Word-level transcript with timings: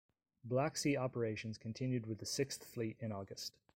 Black 0.43 0.77
Sea 0.77 0.97
operations 0.97 1.59
continued 1.59 2.07
with 2.07 2.17
the 2.17 2.25
Sixth 2.25 2.63
Fleet 2.65 2.97
in 3.01 3.11
August. 3.11 3.53